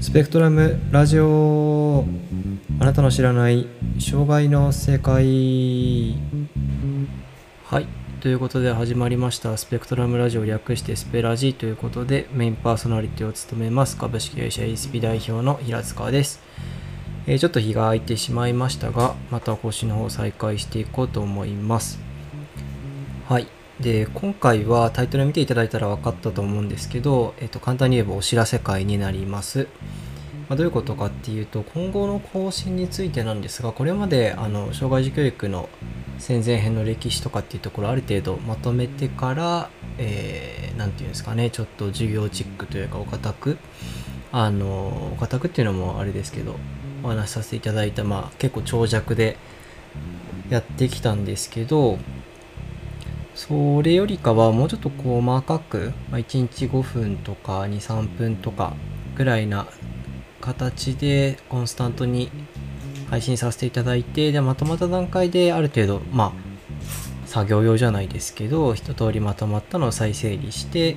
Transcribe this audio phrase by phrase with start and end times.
[0.00, 2.04] スペクトラムラジオ
[2.78, 3.66] あなたの知らない
[3.98, 6.14] 障害の世界。
[7.64, 7.86] はい。
[8.20, 9.56] ということで始まりました。
[9.56, 13.96] スペクトラムラジオ略してスペラジということでメインパーソナリティを務めます。
[13.96, 16.40] 株式会社 ESP 代表の平塚です、
[17.26, 21.98] えーちょっと日が空いてしまいましたがまた更新の方再開していこうと思います。
[23.28, 23.57] はい。
[23.80, 29.68] で今回はタイトル見ていただいたら分かったと思うんですけど、えっと、簡単に言えばお知らせ会になります。
[30.48, 35.68] まあ、どういうことかっていうと今後の更新についてなんですがこれまであの障害児教育の
[36.18, 43.58] 戦前編の歴史とかっていうところある程度まとめてからえーていうんですかねちょっと授業チックというかお堅く
[44.30, 46.56] あのお堅くっていうのもあれですけど
[47.02, 49.36] お話しさせていただいた、まあ、結構長尺で
[50.50, 51.98] やってきたんですけど
[53.38, 58.74] それよりかはもうちょっと細かく、まあ、1日5分とか2、3分とか
[59.16, 59.68] ぐらいな
[60.40, 62.32] 形でコンスタントに
[63.08, 70.96] 配信させていただいて、で、まとまった段階である程度、まあ、作業用じゃないですけど、一通りまとまったのを再整理して、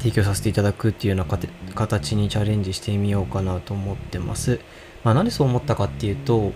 [0.00, 1.38] 提供させていただくっていうような
[1.76, 4.60] 形にチャレンジしてみようかなと思ってます。
[5.02, 6.52] まあ、なんでそう思ったかっていうと、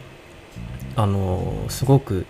[0.96, 2.26] あの、すごく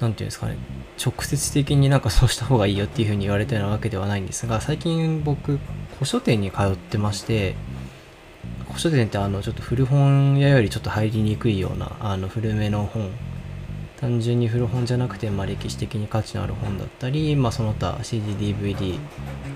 [0.00, 0.56] なんていうんですかね
[1.02, 5.58] 直接的になんかそうした方がいいよっていうふうに言われたようなわけではないんですが最近僕
[5.94, 7.54] 古書店に通ってまして
[8.68, 13.10] 古書店ってあのちょっと古本屋よりちょっと入りにくいようなあの古めの本。
[14.00, 18.98] 単純に古本じゃなくて、まあ、歴史的に価値のある本だったり、まあ、その他 CDDVD、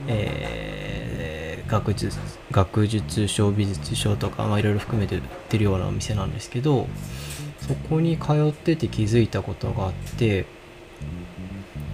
[0.07, 1.35] えー
[1.67, 2.19] 学術
[2.51, 6.87] 学術書美術書とか、まあ、いろいろ含めて売ってるようなお店なんですけど
[7.67, 10.45] そこに通ってて気づいたことがあって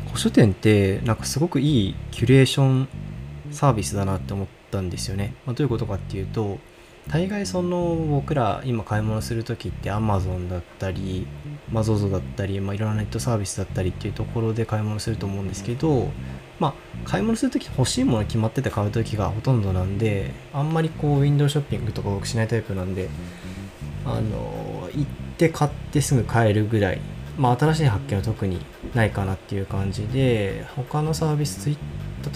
[0.06, 2.88] 古書店ってなんかすごくいいキュレーション
[3.52, 5.34] サービスだなって思ったんですよね。
[5.46, 6.58] まあ、どういうことかっていうと
[7.08, 11.26] 大概その僕ら今買い物する時って Amazon だったり、
[11.70, 16.08] まあ、ZOZO だったり、まあ、いろんなネットサービスだったりっていうところで買い物すると思うんですけど
[16.58, 16.74] まあ
[17.08, 23.08] 買い物する時欲しいもの決まってて買う時がほとんどなんであんまりこうウィンドウショッピングとか僕しないタイプなんで
[24.04, 25.06] あの行っ
[25.36, 27.00] て買ってすぐ買えるぐらい、
[27.38, 28.60] まあ、新しい発見は特に
[28.94, 31.76] ないかなっていう感じで他のサービス例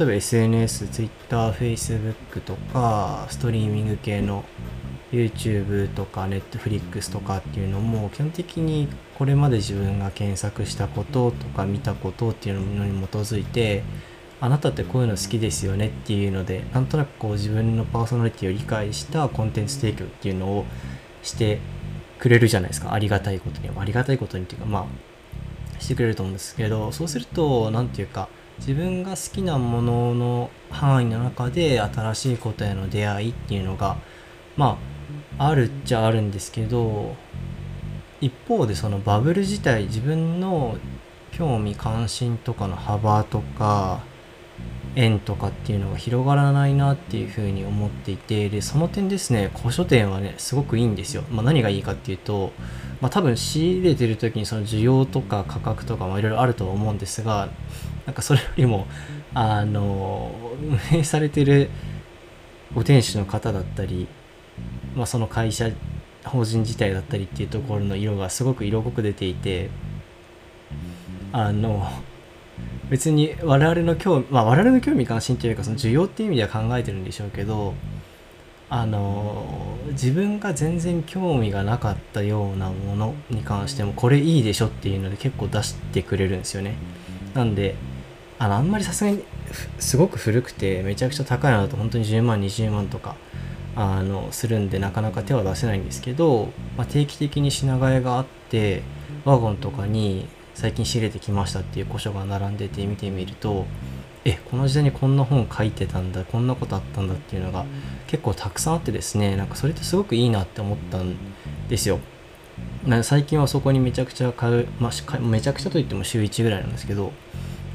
[0.01, 4.45] えば SNS、Twitter、Facebook とかストリーミング系の
[5.13, 13.83] YouTube とか Netflix とかっていうのも基本的にこれまで自分が検索したこととか見たことっていうのに基づいて
[14.41, 20.67] あなたってこういうの好きですよねっていうのでなんとなくこう自分のパーソナリティを理解したコンテンツ提供っていうのを
[21.25, 21.59] して
[22.21, 22.93] くれるじゃないですか。
[22.93, 33.97] ありがたいことにありがたいことにっていうかまあしてくれると思うんですけどそうすると何ていうか自分が好きなものの範囲の中で新しいことへの出会いっていうのが
[34.57, 34.79] ま
[35.39, 37.17] ああるっちゃあるんですけど
[38.21, 40.79] 一方でそのバブル自体自分の
[41.33, 44.03] 興味関心とかの幅とか
[44.97, 52.53] 縁とかっていうのが広がらないなっていうふうに思っていてでその点ですね古書店はねすごくいいんですよ、まあ、何がいいかっていうと、
[53.01, 57.49] まあ、多分仕入れてる時にその需要とか価格とかもいろいろあるとは思うんですが
[58.07, 58.87] なんかそれよりも
[59.33, 60.31] あの
[60.93, 61.71] 運営されてる
[62.75, 64.07] ご店主の方だったり、
[64.95, 65.71] まあ、その会社
[66.25, 69.71] 法人自体だったりっていうところの色がすごく色濃く出ていて
[71.33, 71.89] あの
[72.95, 77.75] 別に我々の興味、まあ、我々の興味関心というかその需要っていう意味では考えてるんでしょうけど
[78.71, 86.77] あの自分が全然興味がなかったようなものに関してもこれいいでしょっていうので結構出してくれるんですよね。
[87.35, 87.75] なんで
[88.39, 89.25] あのあんまりさすがに
[89.81, 93.17] すごく古くてめちゃくちゃ高いのだと本当に10万20万とか
[93.75, 98.85] あのするんでなかなか手は出せないんですけど、まあ、定期的に品替えがあって
[99.25, 103.67] ワゴンとかに最近仕入れてきましたっていう古書が並んでて見てみると
[104.25, 107.67] えこの時代にこんな本書いてたんだこんなことあったんだっていうのが
[108.07, 111.17] 結構たくさんあってですねなんかそれってすごくいいなって思ったん
[111.69, 111.99] ですよ。
[112.87, 117.13] な最近はそこにめちゃくちゃ通う、まあしかめちゃくちゃといっても週1ぐらいなんですけど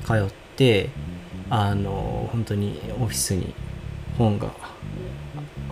[0.05, 0.89] 通って
[1.49, 3.53] あの本当にオフィスに
[4.17, 4.49] 本が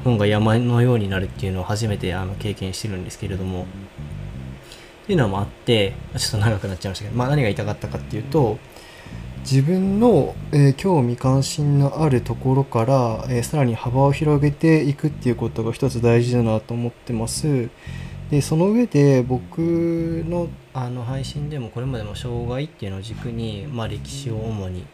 [0.04, 3.66] 本が山のようになるっていうのを初めてあの経験してるんですけれども
[5.08, 8.60] っていうのもあってちょっと長くなっちゃいましたけど、まあ、何が言いたかったかっていうと
[9.40, 17.70] 自分の、えー興味関心のあるところから、えーさらに幅を広げていくっていうことが一つ大事だなと思ってます。
[18.30, 19.60] でその上で僕
[20.28, 24.86] のあの配信でもこれまでも障害っていうのを軸に、まあ、歴史を主に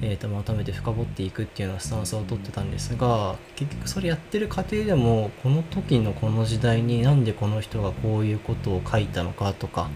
[0.00, 9.90] えー、とまとめて深掘っていくっていうようなスタンスを取ってたんですが結局それやってる過程でもこの時のこの時代になんでこの人がこういうことを書いたのかとか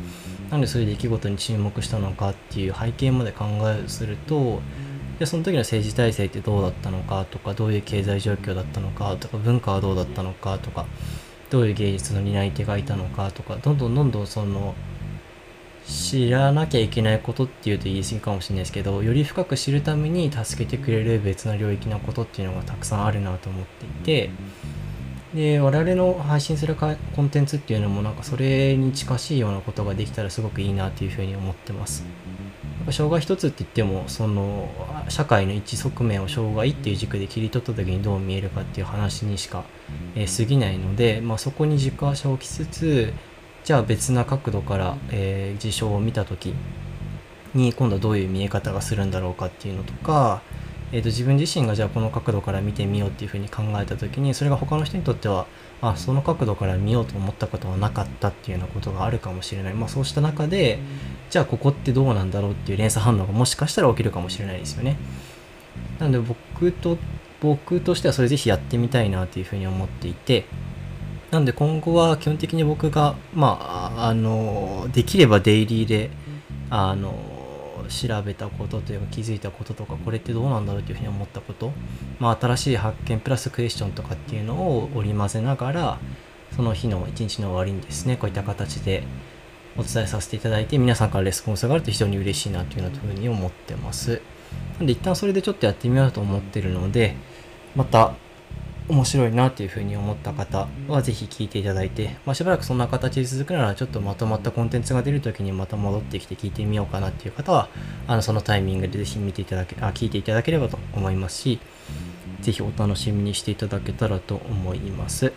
[0.50, 4.60] なんでそういう出来事に注目したのかっていう背景まで考えすると
[5.18, 10.86] でその時の政治体制ってどうだったのかとかどういう経済状況だったのかとか文化はどうだったのかとか
[11.50, 14.74] どういう芸術の担い手がいたのかとかどんどんどんどんその
[15.92, 24.30] 知らなきゃいけないことっていうと言い過ぎかもしれないですけどより深く知るために助けてくれる別の領域のことっていうのがたくさんあるなと思っていて
[25.34, 32.04] で我々の配信するコンテンツっていうのもなんかそれに近しいようなことができたらすごくいいなというふうに思ってます。
[32.90, 34.68] 障害一つって言ってもその
[35.08, 39.62] 社会の一側面を障害っていう軸で切り取った時にどう見えるかっていう話にしか、
[40.16, 43.12] えー、過ぎないので、まあ、そこに軸足を置きつつ
[43.64, 46.54] じゃあ別な角度から、えー、事象を見た時
[47.54, 50.42] に今度はどういう見え方がするんだろうかっていうのとか、
[50.90, 55.46] えーと、自分自身がじゃあこの角度から見てみようっていうふうに考えた時にそれが他の人にとっては
[55.80, 60.78] あその角度から見ようと思ったことはなかったっていうようなことがあるかもしれない、まあ、そうした中で
[61.30, 64.96] じゃあここってどうなんだろうっていう連鎖反応がもしかしたら起きるかもしれないですよね。
[65.98, 66.98] なので僕と
[67.40, 70.44] 僕としてはそれぜひやってみたいなというふうに思っていて
[71.32, 76.10] なんで今後は基本的に僕が、まあ、あの、できればデイリーで、
[76.68, 77.14] あの、
[77.88, 81.72] 調べたことというか気づいたこととか、これってどうなんだろうというふうに思ったこと、
[82.20, 85.98] まあ、新しい発見プラスクエスチョンとかっていうのを織り交ぜながら、
[86.54, 89.02] その日の一日の終わりにですね、こういった形で
[89.78, 94.20] お伝えさせていただいて、皆さんからレスポンスがあると非常に嬉しいなというふうに思ってます。
[94.76, 97.16] なんで一旦それでちょっとやってみようと思ってるので、
[97.74, 98.16] また
[98.92, 107.70] 面白いなっていうふうに思った方はぜひ聞いていただいて、まあ、しばらくそんな形で続くならちょっとまとまったコンテンツが出るときにまた戻ってきて聞いてみようかなっていう方は
[108.06, 111.58] あのそのタイミングでぜひ見ていただけあ聞いていただければと思いますし
[112.42, 115.32] ぜひお楽しみにしていただけたらと思います。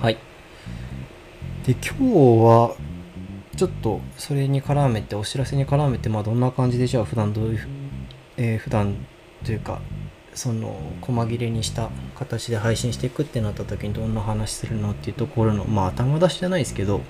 [0.00, 0.18] はい。
[1.66, 1.94] で今日
[2.44, 2.76] は
[3.56, 7.68] ちょっとそれに絡めてお知らせに絡めてまあどんな感じでじゃあ普段どういう、
[8.36, 8.94] えー、普段
[9.44, 9.80] というか
[10.34, 17.02] その細切れにした形で配信していくってなった時にどんな話するのっていうところのまあ頭出しじゃないですけど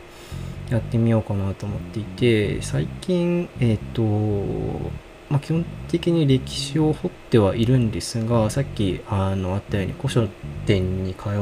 [0.71, 4.91] やってみようかなと思っていて最近えっ、ー、と
[5.31, 10.29] まあ、基本的に歴史を掘ってはいるんですがさっきあのあったように古書
[10.67, 11.33] 店に通っ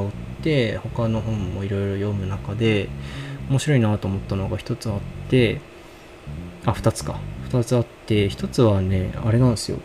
[0.44, 2.88] て他の本もいろいろ読む中で
[3.48, 5.60] 面白いなと思ったのが一つあって
[6.64, 7.18] あ二つか。
[7.48, 9.80] 二つあって一つはねあれなんですよ。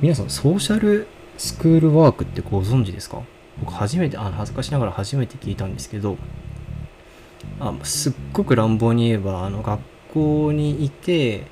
[0.00, 1.06] 皆さん、ソーシャル
[1.36, 3.22] スクールワークってご存知ですか？
[3.58, 6.16] 僕初めて、あの恥ずかしながら初めて聞いたんですけど、
[7.58, 9.80] あすっごく乱暴に言えば、あの学
[10.14, 11.42] 校にいて、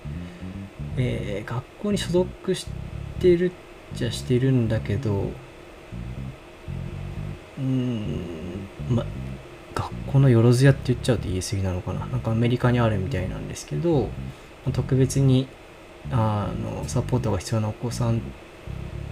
[0.97, 2.67] えー、学校に所属し
[3.21, 3.53] てる
[3.95, 5.31] っちゃしてるんだけど、
[7.59, 9.05] うん、ま、
[9.75, 12.07] 学校のよろずやって言っちゃうと言い過ぎなのかな。
[12.07, 14.09] なんかアメリカにあるみたいなんですけど、
[14.73, 15.47] 特別に
[16.11, 18.23] あのサポートが必要なお子さん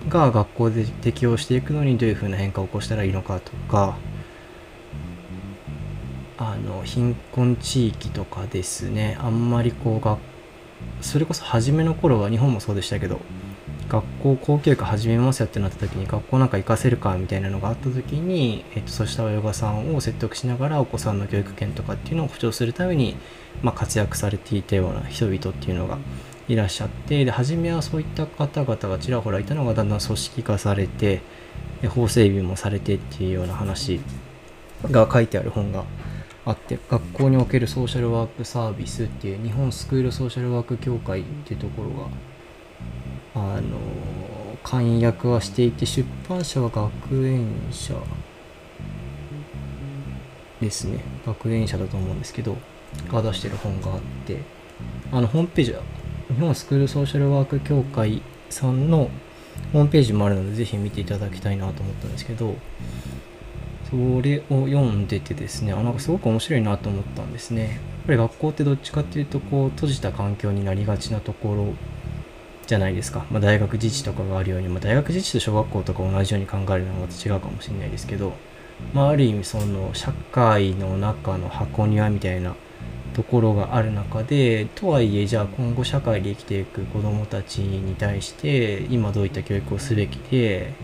[0.08, 3.96] が学校で適応していくのにどういうふうな変化を起こしたらいいのかとか
[6.38, 10.19] あの貧困地域とかですねあんまりこうが
[11.00, 13.20] それこそ初めの頃は日本もそうでしたけど
[13.88, 23.17] 学校公教育始めますよってなった時に学校なんか行かせるかみたいなのがあった時に、えっと、そうした親御さんを説得しながらお子さんの教育権とかっていうのを保障するために、
[23.62, 25.98] まあ、活躍されていたような人々っていうのが
[26.48, 31.20] いらっしゃってで初めはそういった方々がちらほらいたのがだんだん組織化されて
[31.88, 34.00] 法整備もされてっていうような話
[34.91, 35.84] が書いてある本が
[36.44, 43.79] あって学校におけるソーシャルワークサービスっていう日本スクールソーシャルワーク協会っていうところがあの
[44.62, 47.94] 会員役はしていて出版社は学園社
[50.60, 51.00] ですね。
[51.26, 52.56] 学園社だと思うんですけど
[53.12, 54.38] が出してる本があって
[55.12, 55.82] あのホームページは
[56.29, 59.11] 日本スクールソーシャルワーク協会さんの
[59.73, 62.56] ホームページもあるので、ぜひ見ていただきたいなと思ったんですけど、
[63.91, 67.63] それを読んでてですね、あ、なんかすごく面白いなと思ったんですね。
[67.63, 67.71] やっ
[68.06, 71.75] ぱり学校ってどっちかっていうと、こう、閉じた環境になりがちなところ
[72.67, 73.25] じゃないですか。
[73.31, 78.33] まあ、大学自治とかがあるように、まあ、大学自治と小学校とか同じように考えるのはまた違うかもしれないですけど、
[78.93, 82.56] まあ、ある意味その社会の中の箱庭みたいな
[83.17, 90.75] ところがある中でとはいえじゃあ今後社会で生きていく子どもたちに対して今どういった教育をすべきで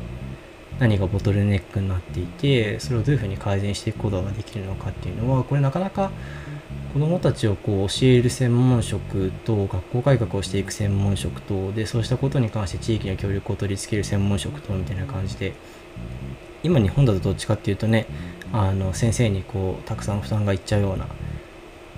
[0.79, 6.11] 何がボトルネックになっていてそれをどういうふうに改善していくことができるのかっていうのはこれなかなか
[6.95, 15.53] 子どもたちをこう教える専門職と学校改革をしていく専門職とでそうしたことに関して地域の協力を取り付ける専門職とみたいな感じで
[16.63, 18.07] 今日本だとどっちかっていうとね
[18.55, 21.07] あの先生にこうたくさん負担がいっちゃうような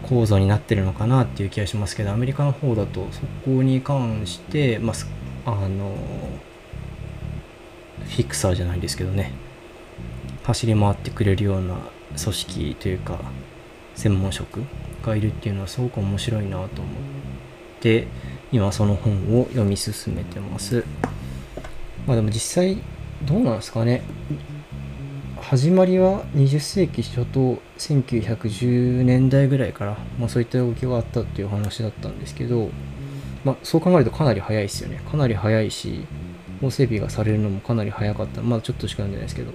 [0.09, 4.93] 構造になってるのかなっていう気がしますけどアメリカの方だとそこに関して、ま
[5.45, 5.97] あ、あの
[8.05, 9.33] フィクサーじゃないですけどね。
[10.45, 11.77] 走り回ってくれるような
[12.23, 13.19] 組織というか
[13.95, 14.63] 専門職
[15.03, 16.69] がいるっていうのはすごく面白いなと思っ
[17.81, 18.07] て
[18.53, 20.85] 今その本を読み進めてます。
[22.07, 22.79] まあでも実際
[23.23, 24.03] どうなんですかね。
[25.55, 32.71] 始まりは20世紀初頭1910年代ぐらいから、まあ、そういった動きがあったっていう話だったんですけど、
[33.45, 35.01] まあ、そう考えるとかなり早いですよね。
[35.09, 36.07] かなり早いし
[36.61, 38.43] 法整備がされるのもかなり早かった。
[38.43, 39.53] まだちょっとしか読んでないですけど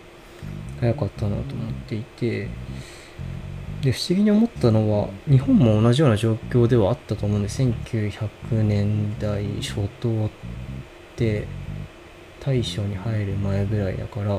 [0.80, 2.48] 早かったなと思っていて。
[3.82, 10.30] で不思議に思ったのは日本も同じような状況ではあったと思うんで1900年代初頭っ
[11.16, 11.46] て
[12.42, 14.38] 大正に入る前ぐらいだから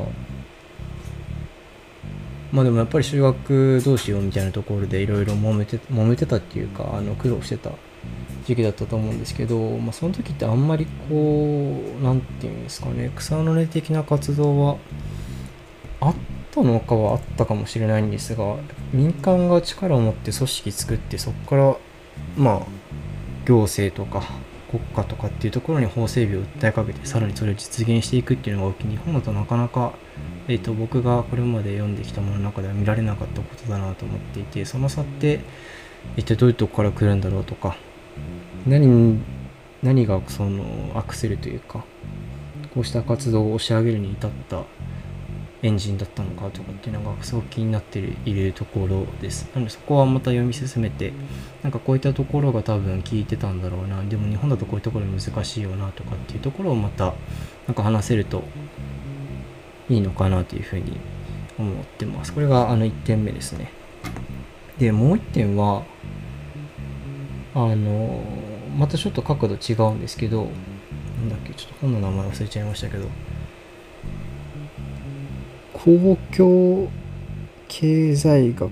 [2.52, 7.70] まあでもやっぱり修学どうしようみたいなところでいろいろ揉めて揉めてたっていうかあの苦労してた
[8.46, 14.76] 時期だったと思うんですけど、まあ、その時ってあんまりこう何て言うんですかね草の根的な活動は
[16.00, 16.14] あっ
[16.50, 18.56] たのかはあったかもしれないんですが
[18.92, 21.76] 民間が力を持って組織作ってそこから
[22.36, 22.66] まあ
[23.46, 24.24] 行政とか
[24.70, 28.88] 国家とかっていうところに法整備を訴えかけてさらにそれを実現していくっていうのが大きい。
[28.88, 29.92] 日本だとなかなか
[30.50, 35.38] えーと、僕がこれまで読んできたものの中では見られなかったことだなと思っていてその差って
[36.16, 37.76] 一体どういうとこから来るんだろうとか
[38.66, 39.20] 何
[39.80, 41.84] 何がそのアクセルというか
[42.74, 44.64] こうした活動を押し上げるに至った
[45.62, 49.48] エンジンだったのかとかっていうのがすごく気になっているところです。
[49.54, 51.12] なのでそこはまた読み進めて
[51.62, 57.14] なんかこういったところが多分聞いてたんだろうなでも日本だとこういうところ難しいよなとかっていうところをまた
[57.68, 58.42] なんか話せると
[59.90, 60.98] いいのかなというふうに
[61.58, 62.32] 思ってます。
[62.32, 63.70] これがあの1点目ですね。
[64.78, 65.82] で、もう1点は、
[67.54, 68.22] あの、
[68.78, 70.44] またちょっと角度違うんですけど、
[71.18, 73.08] なんだっけ、ちょっと本の名前忘れちゃいましたけど、
[75.74, 76.88] 公共
[77.68, 78.70] 経済学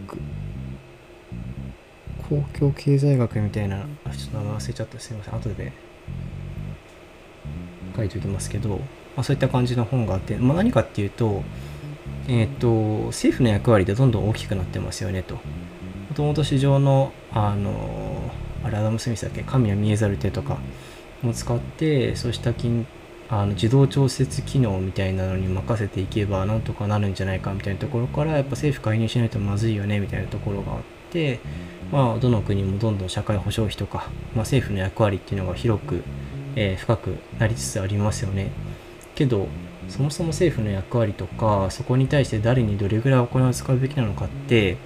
[2.28, 5.34] 公共経済学みたいな、あ、ちょっと名前忘れちゃったすいません。
[5.34, 5.72] 後で
[7.98, 8.78] 書いておきますけど、ま
[9.18, 11.42] あ、そういった感じの本があって、まあ、何かっていうと,、
[12.28, 15.34] えーと、政府の役割でどんどん大きくなってますよねと。
[15.34, 15.40] も
[16.14, 18.30] ともと市場のあの
[18.64, 19.42] あれアダム・スミスだっけ？
[19.42, 20.58] 神は見えざる手とか
[21.22, 22.86] も使ってそうした金
[23.28, 31.40] あの自動調節機能みたいなのに任せていけばなんとかなるんじゃないかみたいなところからやっぱ政府介入しないとまずいよねみたいなところがあって、
[31.92, 36.02] まあ、どの国もどんどん社会保障費とか、まあ、政府の役割っていうのが広く、
[36.60, 38.50] えー、深くなりつつありますよね。
[39.14, 39.46] けど
[39.88, 44.76] そもそも政府の役割とかそこに対して誰にどれぐらいお金を使うべきなのかって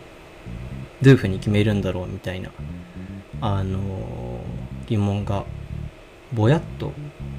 [1.00, 2.50] どういうふうに決めるんだろうみたいな
[3.40, 4.40] あの
[4.86, 5.44] 疑問が
[6.32, 6.92] ぼやっと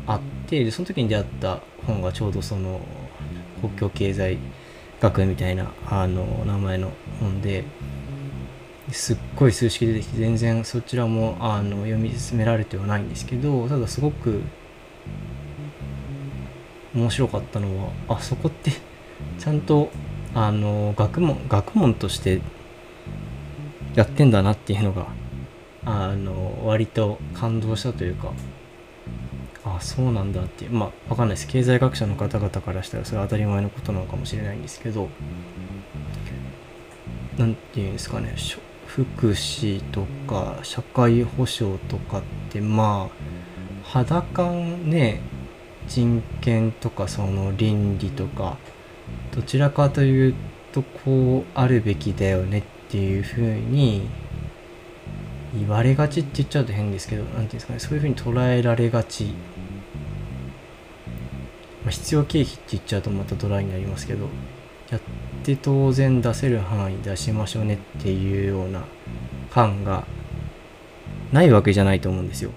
[0.08, 2.82] あってその時に出会った本がちょうどその
[3.62, 4.38] 国境経済
[5.00, 7.64] 学みたいなあの名前の本で
[8.94, 14.42] すっごい数式出てきて全然そちらもあの読み進められてはないんですけどただすごく
[16.96, 18.72] 面白かったのはあそこって
[19.40, 19.90] ちゃんと
[20.36, 22.42] あの学問学問として
[23.96, 25.08] やってんだなっていうのが
[25.86, 28.32] あの割と感動したというか
[29.66, 31.48] あそうなんだっていうまあわかんないです。
[31.48, 35.10] 経済学者の方々からしたらそれは当たり前のことなのかもしれないんですけど
[37.38, 38.34] 何て言うんですかね
[38.94, 42.22] 福祉とか社会保障とかっ
[42.52, 45.20] てまあ肌感ね
[45.88, 48.58] 人権とかその倫理とか
[49.36, 50.36] どちらかという
[50.72, 54.08] とこうあるべきだよねっていうふうに
[55.58, 59.26] 言われがちって言っちゃうと変ですけど何て言うんですかねそういうふうに捉えられがち、
[61.84, 64.30] まあ、必要経費って言っちゃうとまたドライになりますけど
[64.92, 65.02] やっ
[65.44, 68.84] て当然出せる範囲出しましょうねっていうような
[69.52, 70.06] 感が
[71.32, 72.52] ないわけじゃないと思うんですよ。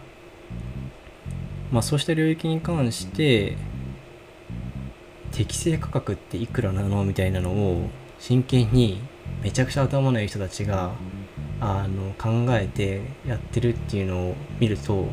[1.73, 3.57] まあ、そうした領域に関して
[5.33, 9.01] 適正価格っていくらなのみたいなのを真剣に
[9.43, 10.93] めちゃくちゃ頭のいい人たちが
[11.61, 15.09] あの考えてやってるっていうのを見ると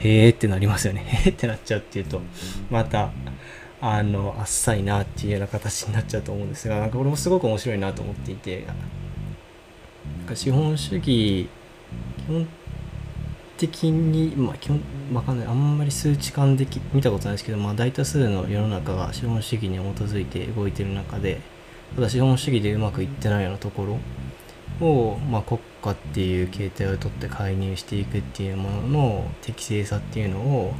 [0.00, 1.00] へえってなりますよね。
[1.00, 2.20] へえってなっちゃうっていうと
[2.70, 3.10] また
[3.80, 8.66] あのあっさいなっていうような形になっちゃうと思うんですがなんか俺もすごく面白いなと思っていて。
[10.18, 11.48] なんか資本主義
[12.18, 12.46] 基本
[13.56, 14.80] 的にまあ基本
[15.12, 15.46] わかんない。
[15.46, 21.40] あんまり数値観で見たことないですけど、まあ、大多数の世の中が資本主義に基づいて動いてる中で
[21.94, 23.98] ただ資本主義でうまくいってないようなとこ
[24.80, 30.74] ろを、まあ、国家っていう形態をとって介入していくっていうものの適正さっていうのを、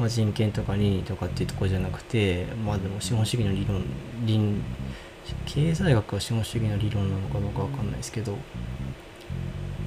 [0.00, 3.84] まあ、人権とか倫理とかっていうとこじゃなくてまあでも資本主義の理論
[4.24, 4.62] 倫
[5.44, 8.38] 経済学は資本主義の理論なのかどうかわかんないですけど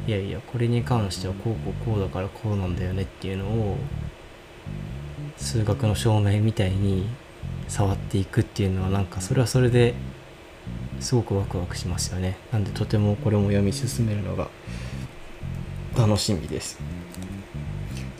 [0.05, 3.77] いやいやこれに関してはこうこうこうだからこうなんだよねっていうのを
[5.37, 7.07] 数学の証明みたいに
[7.67, 9.95] 触っていくっていうのはなんかそれはそれで
[10.99, 12.37] すごくワクワクしますよね。
[12.51, 14.49] なんでとてもこれも読み進めるのが
[15.97, 16.79] 楽しみです。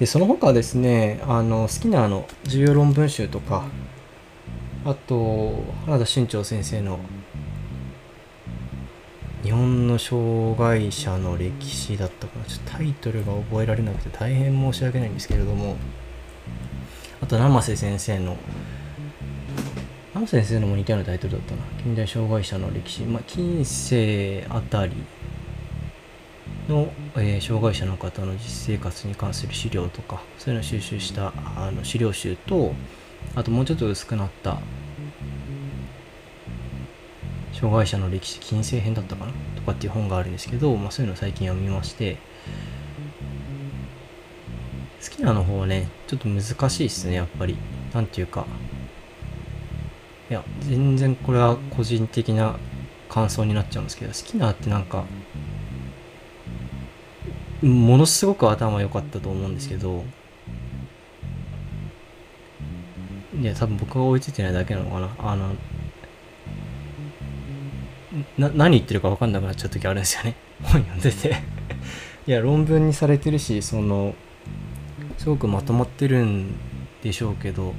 [0.03, 3.63] でその他ですねあの好きなあの重要論文集とか
[4.83, 7.00] あと原田俊長先生の
[9.43, 12.43] 日本の障害者の歴史だったかな。
[12.43, 15.77] ちょっとタイトルが覚えられなくて大変申し訳ないんですけれども
[17.22, 18.36] あと生瀬先生の
[20.13, 21.62] 生瀬先生のも似たようなタイトルだったな。
[21.81, 23.03] 近代障害者の歴史。
[23.03, 24.91] まあ近世あたり
[26.67, 32.74] の、えー、障害者の方の実生活に関する資料とかそういうのを収集したあの資料集と
[33.36, 34.60] あともうちょっと薄くなった
[37.53, 39.32] 障害者の歴史近世編だったかな？
[39.55, 42.17] とかっていう本があるんですけど、まあ、そういうのを最近読みまして
[45.03, 47.58] 好きなの方はねちょっと難しいっすねやっぱり。
[47.93, 48.48] なんていうか
[50.32, 52.58] いや全然これは個人的な
[53.08, 55.05] 感想になっちゃうんですけど好きなってなんか
[57.67, 60.03] ものすごく頭良かったと思うんですけど
[63.39, 65.10] いや多分僕が追いついてないだけなのかな。
[65.17, 65.55] あの
[68.38, 70.36] な何言ってるか分かんなくなっちゃう時あるんですよね。
[70.62, 71.36] 本読んでて。
[72.27, 74.13] いや論文にされてるしその
[75.17, 76.55] すごくまとまってるん
[77.01, 77.74] でしょうけど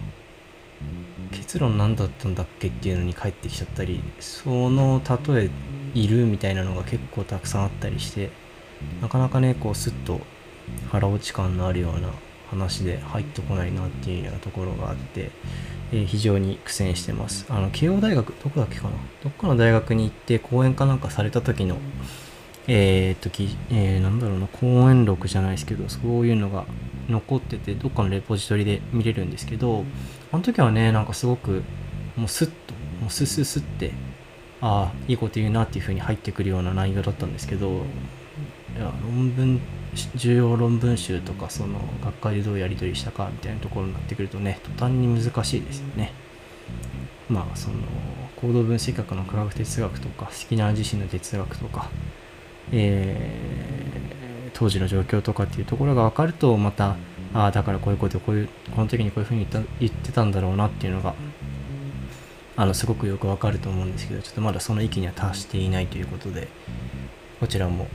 [1.30, 5.50] 結論何だったんだっけっていうのに返ってきちゃったりその例え
[5.94, 8.30] いるみたいなのが結構たくさんあったりして
[9.00, 10.20] なかなかねこうスッと
[10.90, 12.10] 腹落ち感のあるような
[12.50, 15.30] 話で入ってこないなっていうようなところがあって
[15.92, 17.46] えー、非常に苦戦してます。
[17.50, 18.90] あの、慶応大学、どこだっけかな？
[19.22, 21.76] どっかの大学に行って講演かなんかされた時の、
[22.66, 23.28] えー、っと、
[23.70, 26.64] えー、なんだろうな、講演録じゃないですけど、そういうのが
[27.08, 29.84] 残ってて、どっかのレポジトリで見れるんですけど、
[30.32, 31.62] あの時はね、なんかすごく、
[32.16, 33.92] もうスッと、もうスススって、
[34.62, 37.82] ああ、いいこと言うなっていう風に入ってくるような内容だったんですけど、
[38.76, 39.60] いや論文
[40.16, 46.12] 重要論文集とかその学会でどうやり取りしたかみたいなところになってくるとね途端に難しいですよね。
[47.28, 47.76] まあその
[48.36, 51.88] 行動分析学の科学哲学とか好きな自身の哲学とか、
[52.72, 56.96] えー、当時の状況とかっていうところが分かるとまた
[57.32, 61.14] ああだからこういうことこういうこの時にこういうふうに言った言ってたんだろうなっていうのが
[62.56, 66.48] あのすごくよくわかると思うんですけどちょっとまだその域には達していないということで
[67.40, 67.88] こちらも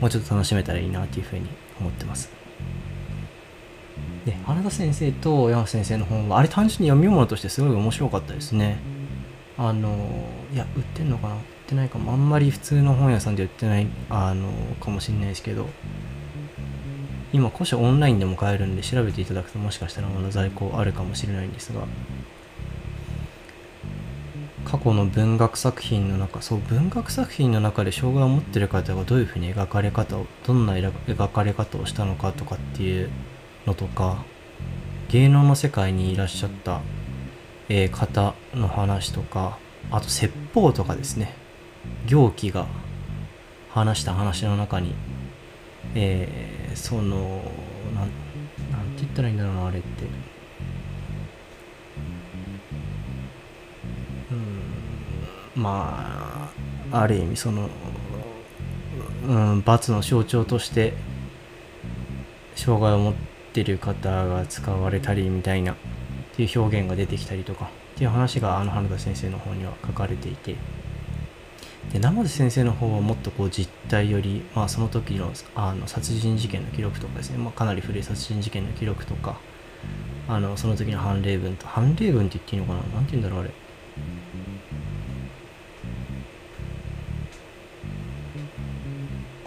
[0.00, 1.48] もうちょっと楽しめたらいいなっていうふうに
[1.80, 2.30] 思ってます。
[4.24, 8.78] で、原田先生と山先生の本は、あれ単純に読み物としてすごい面白かったですね。
[9.56, 11.34] あの、いや、売ってんのかな？
[11.34, 12.12] 売ってないかも。
[12.12, 14.50] あんまり普通の本屋さんで売ってない、あの、
[14.80, 15.68] かもしれないですけど、
[17.32, 21.82] 今、古書オンラインでも買えるんで調べていただくともしかしたらまだ在庫あるかもしれないんですが、
[24.70, 33.10] 過去の文学作品の中そう文学作品の中で障害を持ってる方がどういうふうに描かれ方をどんな描かれ方をしたのかとかっていう
[33.66, 34.22] のとか
[35.08, 36.82] 芸能の世界にいらっしゃった、
[37.68, 39.58] えー、方の話とか
[39.90, 41.34] あと説法とかですね。
[42.06, 42.68] 行基が
[43.70, 44.94] 話した話の中に
[45.96, 47.42] えー、その
[47.92, 48.10] なん
[48.70, 50.29] なんて言ったらいいんだろうなあれって。
[55.54, 56.50] ま
[56.92, 57.68] あある意味その、
[59.28, 60.94] うん、罰の象徴として
[62.56, 63.14] 障害を持っ
[63.52, 65.76] てる方が使われたりみたいなっ
[66.36, 70.56] ていう表現が出てきたりとかっていう話があの花田先生の方には書かれていて。
[71.92, 79.40] で生瀬先生の方はもっとこう実態より、まあ、その時のあの殺人事件の記録とかですね、まあ、かなり古い殺人事件の記録とか
[80.28, 82.80] あのその時の判例文と判例文って言っていいのかな？
[82.94, 83.50] 何て言うんだろうあれ。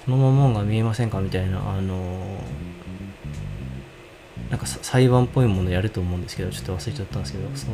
[0.05, 1.19] このままが見えませんか？
[1.21, 2.37] みたいな、あの
[4.49, 7.67] なんか裁判っぽいものやると思うんですけど、ちょっと忘れちゃったんですけど、そ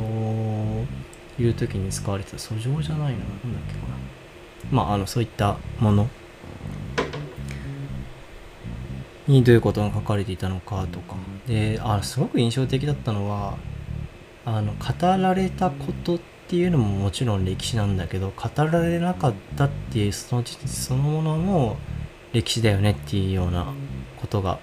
[1.38, 3.94] ういう時に使われてた訴状じゃないのなんだっけかな。
[4.70, 6.08] まあ、あの、そういったもの
[9.26, 11.16] にどういうことが書かれていたのかとか
[11.46, 13.56] であすごく印象的だったのは
[14.44, 21.76] あの語られたことっていうのももちろん歴史なんだけど語られなかったっていうそのそのものも
[22.32, 23.66] 歴史だよねっていうような
[24.16, 24.58] ことが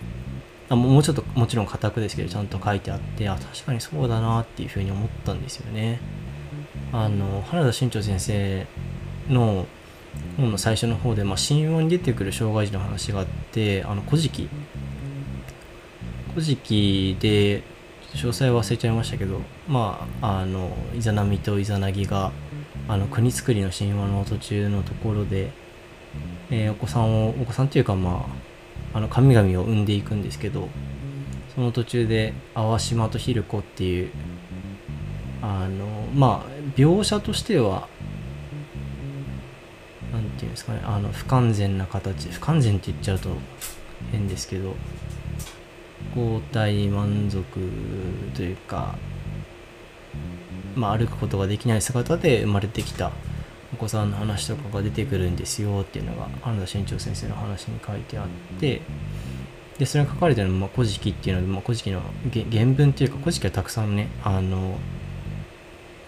[0.70, 6.00] あもうちょっともちろん固くですけどちゃんと書いてあってあ確かにそうだなっていうふうに思ったんですよね。
[6.92, 8.66] あの原田新潮先生
[9.30, 9.66] の
[10.38, 14.50] 本の最初の方で、まあ、神話に出てくる障害児の話があってあの古事記
[16.30, 17.64] 古事記で
[18.14, 22.32] 詳細忘れちゃいましたけどまああのイザナミとイザナギが
[22.88, 25.52] あの国造りの神話の途中のところで、
[26.50, 28.26] えー、お子さんをお子さんっていうかま
[28.94, 30.70] ああの神々を産んでいくんですけど
[31.54, 34.12] その途中で淡島と昼子っていう
[35.42, 37.88] あのまあ描写としては
[40.12, 43.30] 何て言うんですかねあの不完全な形不完全って言っちゃうと
[44.12, 44.76] 変ですけど
[46.16, 47.44] 交代満足
[48.36, 48.96] というか
[50.76, 53.12] まあ歩くことができない姿で生まれてきた
[53.74, 58.28] お子さんの話とかが出てくるんですよっていうのが花田新潮先生の話に書いてあっ
[58.60, 58.82] て
[59.78, 62.02] でそれが書かれてるのは「古事記」っていうので「まあ、古事記」の
[62.32, 64.80] 原文っていうか「古事記」はたくさんねあの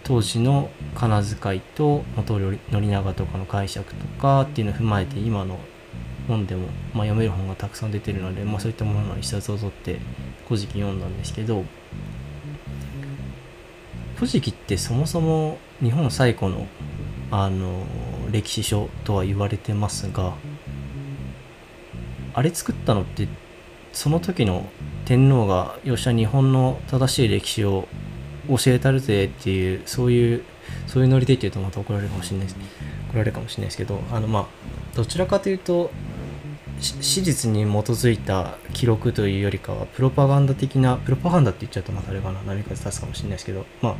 [0.04, 5.60] 当時の仮名遣いと元頼長とかの解釈とかっていうのを踏まえて今の
[6.28, 10.00] 本でも、まあ、読める本がたくさん出てるので、まあ、そういったものの一冊を取って
[10.48, 11.64] 「古事記」読んだんですけど
[14.16, 16.68] 「古事記」ってそもそも日本最古の
[17.32, 17.86] あの
[18.32, 20.34] 歴史書とは言われてますが
[22.34, 23.28] あれ作ったのって
[23.94, 24.70] その時の
[25.06, 27.88] 天皇がよっしゃ日本の正しい歴史を
[28.48, 30.44] 教えたるぜっていうそういう
[30.88, 32.58] そういうノリで言うとまた怒られるかもしれないです。
[33.10, 34.46] 怒られるかもしれないですけどあのまあ
[34.96, 35.92] どちらかというと
[36.80, 43.96] 史実に基づいた記録というよりかはプロパガンダ的なプロパガンダって言っちゃうとまたあれかな何か立つかもしれないですけどまあ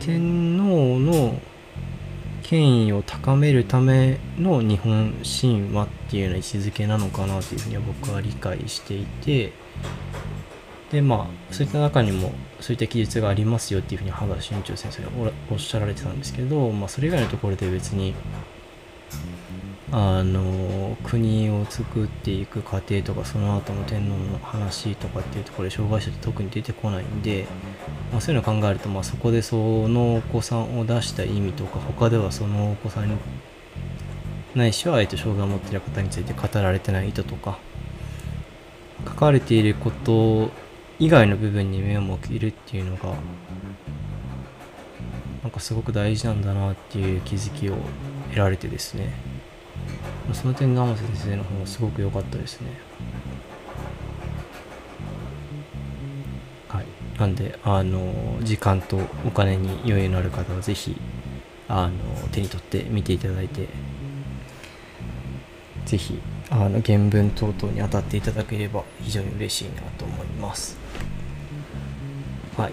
[0.00, 1.38] 天皇の
[2.48, 9.52] 権威を高めるための日本神話っていうような位置づけなのかなというふうには僕は理解していて
[10.92, 18.14] でまあそういった中にもそういった記述がありますよっていうふうに羽田新潮先生がおっしゃられてたんですけど、まあ、それ以外のところで別に
[19.90, 27.46] あの国を作っていく過程とかその後の天皇の話とかっていうところで障害者って特に出てこないんで、
[28.12, 29.56] まあ、そういうのを考えると、まあ、そこでそ
[29.88, 33.16] のお子さんを出した意味とか他ではそのお子さんに
[34.54, 37.58] ないしは、えっと、障害を持っている方について語られてない意図とか
[39.04, 40.50] 書かれていること
[40.98, 43.14] 以外の部分に目を向けるっていうのが
[45.42, 47.76] なんかすごく大事なんだなっていう気づきを
[48.30, 49.12] 得られてですね。
[50.32, 52.70] その点生瀬先生の方がすごく良かったですね。
[57.18, 60.96] なんであの時間とお金に余裕のある方は是非
[61.68, 61.92] あの
[62.30, 63.68] 手に取って見ていただいて
[65.86, 70.76] 是非あの原文等々に当たっていただければ非常に嬉しいなと思います。
[72.56, 72.72] はい。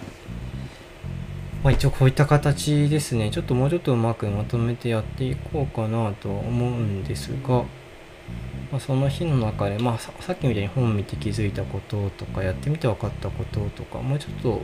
[1.62, 3.30] まあ、一応こういった形ですね。
[3.30, 7.64] ちょっともうちょっとうまくまとめてやっていこうかなとは思うんですが、
[8.74, 14.62] まあ、その日の中で、まあ、さっきみたいに本を見て気づいたこととかやってみて分かったこととかもうちょっと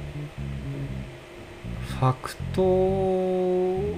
[1.87, 3.97] ファクト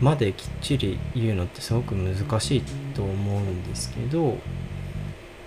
[0.00, 2.62] まできっちり言うのってすごく難しい
[2.94, 4.38] と思うんですけど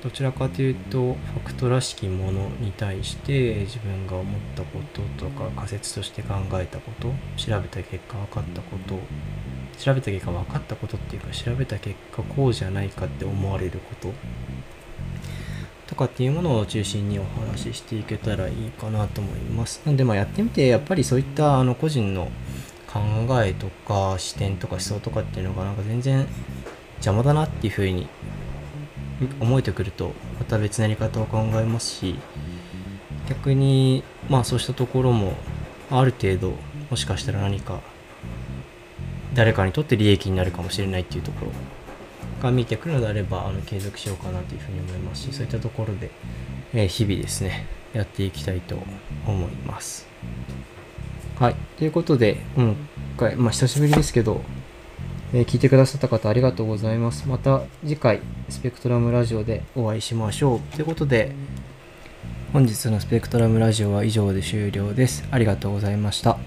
[0.03, 8.99] どちらかというとファクトらしきものに対して自分が思ったこととか仮説として考えたこと調べた結果分かったこと
[9.79, 14.13] 調べた結果分かったことっていうか調べた結果こうじゃないかって思われること
[15.87, 19.81] とかっていうものを中心にお話ししていけたらいいかなと思います。
[19.85, 22.29] なんでまあやってみてやっぱりそういったあの個人の
[22.87, 22.99] 考
[23.43, 26.27] えとか視点とか思想とかっていうのがなんか全然
[26.97, 28.07] 邪魔だなっていうふうに
[29.39, 32.15] 思えてくるとまた別なやり方を考えますし
[33.29, 35.33] 逆にまあそうしたところも
[35.91, 36.53] ある程度
[36.89, 37.81] もしかしたら何か
[39.39, 41.52] 誰かにとって利益になるかもしれないっていうところ
[42.43, 46.12] が見てくるのであればあの継続しようかなというふうに思いますしそういったところで、
[46.73, 48.75] えー、日々ですねやっていきたいと
[49.25, 50.08] 思います。
[51.39, 51.56] はい。
[51.78, 52.75] ということで、今
[53.17, 54.41] 回、まあ久しぶりですけど、
[55.34, 57.28] えー、聞いてくださった方ありがとうございます。
[57.28, 60.60] また次回、スペクトラムラジオでお会いしましょう。
[60.75, 61.34] ということで、
[62.52, 65.25] 本日のスペクトラムラジオは以上で終了です。
[65.32, 66.38] ありがとうございました。